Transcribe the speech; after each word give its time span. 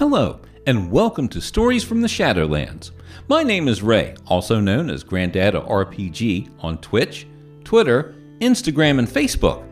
Hello, 0.00 0.40
and 0.66 0.90
welcome 0.90 1.28
to 1.28 1.40
Stories 1.42 1.84
from 1.84 2.00
the 2.00 2.08
Shadowlands. 2.08 2.92
My 3.28 3.42
name 3.42 3.68
is 3.68 3.82
Ray, 3.82 4.14
also 4.26 4.58
known 4.58 4.88
as 4.88 5.04
Granddad 5.04 5.52
RPG 5.52 6.48
on 6.60 6.78
Twitch, 6.78 7.26
Twitter, 7.64 8.14
Instagram, 8.40 8.98
and 8.98 9.06
Facebook. 9.06 9.62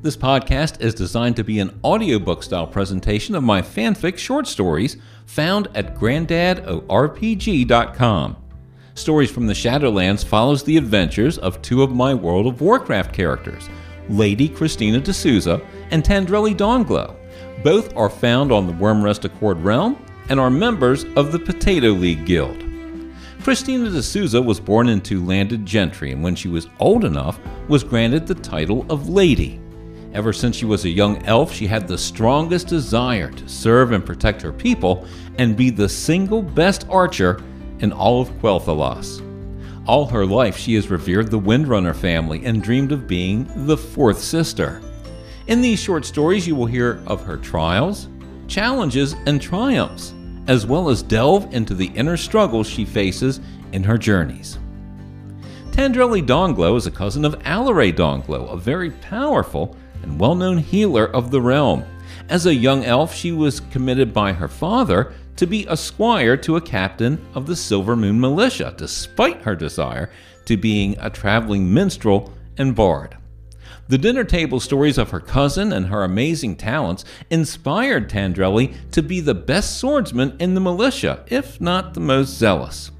This 0.00 0.16
podcast 0.16 0.80
is 0.80 0.94
designed 0.94 1.36
to 1.36 1.44
be 1.44 1.60
an 1.60 1.78
audiobook 1.84 2.42
style 2.42 2.66
presentation 2.66 3.34
of 3.34 3.44
my 3.44 3.60
fanfic 3.60 4.16
short 4.16 4.46
stories 4.46 4.96
found 5.26 5.68
at 5.74 5.94
granddadorpg.com. 5.94 8.36
Stories 8.94 9.30
from 9.30 9.46
the 9.46 9.52
Shadowlands 9.52 10.24
follows 10.24 10.62
the 10.62 10.78
adventures 10.78 11.36
of 11.36 11.60
two 11.60 11.82
of 11.82 11.94
my 11.94 12.14
World 12.14 12.46
of 12.46 12.62
Warcraft 12.62 13.12
characters, 13.12 13.68
Lady 14.08 14.48
Christina 14.48 15.00
D'Souza 15.00 15.60
and 15.90 16.02
Tandrelli 16.02 16.56
Dawnglow. 16.56 17.14
Both 17.62 17.96
are 17.96 18.10
found 18.10 18.52
on 18.52 18.66
the 18.66 18.72
Wyrmrest 18.72 19.24
Accord 19.24 19.58
realm 19.60 19.96
and 20.28 20.38
are 20.38 20.50
members 20.50 21.04
of 21.16 21.32
the 21.32 21.38
Potato 21.38 21.88
League 21.88 22.26
Guild. 22.26 22.62
Christina 23.42 23.90
de 23.90 24.02
Souza 24.02 24.42
was 24.42 24.58
born 24.58 24.88
into 24.88 25.24
landed 25.24 25.64
gentry 25.64 26.12
and 26.12 26.22
when 26.22 26.34
she 26.34 26.48
was 26.48 26.68
old 26.80 27.04
enough 27.04 27.38
was 27.68 27.84
granted 27.84 28.26
the 28.26 28.34
title 28.34 28.84
of 28.90 29.08
lady. 29.08 29.60
Ever 30.12 30.32
since 30.32 30.56
she 30.56 30.64
was 30.64 30.84
a 30.84 30.90
young 30.90 31.22
elf, 31.24 31.52
she 31.52 31.66
had 31.66 31.86
the 31.86 31.98
strongest 31.98 32.68
desire 32.68 33.30
to 33.30 33.48
serve 33.48 33.92
and 33.92 34.04
protect 34.04 34.42
her 34.42 34.52
people 34.52 35.06
and 35.38 35.56
be 35.56 35.70
the 35.70 35.88
single 35.88 36.42
best 36.42 36.86
archer 36.88 37.40
in 37.80 37.92
all 37.92 38.20
of 38.20 38.30
Quel'Thalas. 38.40 39.22
All 39.86 40.06
her 40.06 40.26
life, 40.26 40.56
she 40.56 40.74
has 40.74 40.90
revered 40.90 41.30
the 41.30 41.38
Windrunner 41.38 41.94
family 41.94 42.44
and 42.44 42.62
dreamed 42.62 42.92
of 42.92 43.06
being 43.06 43.46
the 43.66 43.76
fourth 43.76 44.18
sister. 44.18 44.80
In 45.46 45.60
these 45.60 45.78
short 45.78 46.04
stories, 46.04 46.46
you 46.46 46.56
will 46.56 46.66
hear 46.66 47.00
of 47.06 47.24
her 47.24 47.36
trials, 47.36 48.08
challenges, 48.48 49.14
and 49.26 49.40
triumphs, 49.40 50.12
as 50.48 50.66
well 50.66 50.88
as 50.88 51.02
delve 51.02 51.54
into 51.54 51.72
the 51.72 51.86
inner 51.94 52.16
struggles 52.16 52.68
she 52.68 52.84
faces 52.84 53.40
in 53.70 53.84
her 53.84 53.96
journeys. 53.96 54.58
Tandrelli 55.70 56.26
Dawnglow 56.26 56.76
is 56.76 56.86
a 56.86 56.90
cousin 56.90 57.24
of 57.24 57.38
Alaray 57.40 57.94
Dawnglow, 57.94 58.52
a 58.52 58.56
very 58.56 58.90
powerful 58.90 59.76
and 60.02 60.18
well 60.18 60.34
known 60.34 60.58
healer 60.58 61.06
of 61.14 61.30
the 61.30 61.40
realm. 61.40 61.84
As 62.28 62.46
a 62.46 62.54
young 62.54 62.84
elf, 62.84 63.14
she 63.14 63.30
was 63.30 63.60
committed 63.60 64.12
by 64.12 64.32
her 64.32 64.48
father 64.48 65.12
to 65.36 65.46
be 65.46 65.64
a 65.68 65.76
squire 65.76 66.36
to 66.38 66.56
a 66.56 66.60
captain 66.60 67.24
of 67.34 67.46
the 67.46 67.54
Silver 67.54 67.94
Moon 67.94 68.18
Militia, 68.18 68.74
despite 68.76 69.42
her 69.42 69.54
desire 69.54 70.10
to 70.46 70.56
being 70.56 70.96
a 70.98 71.10
traveling 71.10 71.72
minstrel 71.72 72.32
and 72.58 72.74
bard. 72.74 73.16
The 73.88 73.98
dinner 73.98 74.24
table 74.24 74.60
stories 74.60 74.98
of 74.98 75.10
her 75.10 75.20
cousin 75.20 75.72
and 75.72 75.86
her 75.86 76.02
amazing 76.02 76.56
talents 76.56 77.04
inspired 77.30 78.10
Tandrelli 78.10 78.74
to 78.90 79.02
be 79.02 79.20
the 79.20 79.34
best 79.34 79.78
swordsman 79.78 80.36
in 80.40 80.54
the 80.54 80.60
militia, 80.60 81.24
if 81.28 81.60
not 81.60 81.94
the 81.94 82.00
most 82.00 82.30
zealous. 82.36 82.90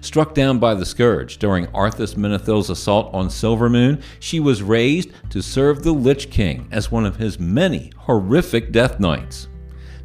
Struck 0.00 0.34
down 0.34 0.58
by 0.58 0.74
the 0.74 0.86
scourge 0.86 1.38
during 1.38 1.66
Arthas 1.68 2.14
Menethil's 2.14 2.70
assault 2.70 3.12
on 3.12 3.28
Silvermoon, 3.28 4.00
she 4.20 4.38
was 4.38 4.62
raised 4.62 5.10
to 5.30 5.42
serve 5.42 5.82
the 5.82 5.92
Lich 5.92 6.30
King 6.30 6.68
as 6.70 6.92
one 6.92 7.04
of 7.04 7.16
his 7.16 7.40
many 7.40 7.92
horrific 7.96 8.70
death 8.70 9.00
knights. 9.00 9.48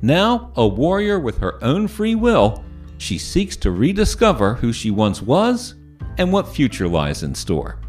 Now, 0.02 0.52
a 0.56 0.68
warrior 0.68 1.20
with 1.20 1.38
her 1.38 1.64
own 1.64 1.88
free 1.88 2.16
will, 2.16 2.64
she 2.98 3.18
seeks 3.18 3.56
to 3.58 3.72
rediscover 3.72 4.56
who 4.56 4.74
she 4.74 4.90
once 4.92 5.22
was 5.22 5.76
and 6.18 6.32
what 6.32 6.48
future 6.48 6.88
lies 6.88 7.24
in 7.24 7.36
store. 7.36 7.80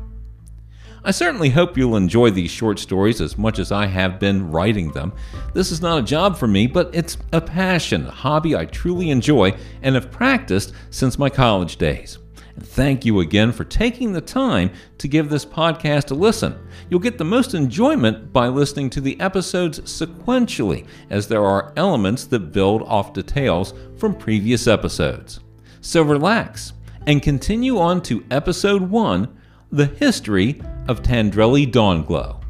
I 1.06 1.10
certainly 1.10 1.50
hope 1.50 1.76
you'll 1.76 1.96
enjoy 1.96 2.30
these 2.30 2.50
short 2.50 2.78
stories 2.78 3.20
as 3.20 3.36
much 3.36 3.58
as 3.58 3.70
I 3.70 3.84
have 3.84 4.18
been 4.18 4.50
writing 4.50 4.90
them. 4.92 5.12
This 5.52 5.70
is 5.70 5.82
not 5.82 5.98
a 5.98 6.02
job 6.02 6.38
for 6.38 6.48
me, 6.48 6.66
but 6.66 6.88
it's 6.94 7.18
a 7.30 7.42
passion, 7.42 8.06
a 8.06 8.10
hobby 8.10 8.56
I 8.56 8.64
truly 8.64 9.10
enjoy 9.10 9.54
and 9.82 9.96
have 9.96 10.10
practiced 10.10 10.72
since 10.88 11.18
my 11.18 11.28
college 11.28 11.76
days. 11.76 12.16
And 12.56 12.66
thank 12.66 13.04
you 13.04 13.20
again 13.20 13.52
for 13.52 13.64
taking 13.64 14.12
the 14.14 14.22
time 14.22 14.70
to 14.96 15.06
give 15.06 15.28
this 15.28 15.44
podcast 15.44 16.10
a 16.10 16.14
listen. 16.14 16.58
You'll 16.88 17.00
get 17.00 17.18
the 17.18 17.24
most 17.24 17.52
enjoyment 17.52 18.32
by 18.32 18.48
listening 18.48 18.88
to 18.90 19.02
the 19.02 19.20
episodes 19.20 19.80
sequentially, 19.80 20.86
as 21.10 21.28
there 21.28 21.44
are 21.44 21.74
elements 21.76 22.24
that 22.28 22.50
build 22.50 22.80
off 22.84 23.12
details 23.12 23.74
from 23.98 24.14
previous 24.14 24.66
episodes. 24.66 25.40
So 25.82 26.00
relax 26.00 26.72
and 27.06 27.22
continue 27.22 27.78
on 27.78 28.00
to 28.04 28.24
episode 28.30 28.80
1 28.80 29.40
The 29.74 29.86
History 29.86 30.62
of 30.86 31.02
Tandrelli 31.02 31.68
Dawnglow. 31.68 32.43